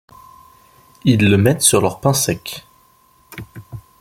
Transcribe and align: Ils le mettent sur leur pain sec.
Ils 1.05 1.29
le 1.29 1.37
mettent 1.37 1.61
sur 1.61 1.79
leur 1.79 1.99
pain 2.01 2.15
sec. 2.15 2.65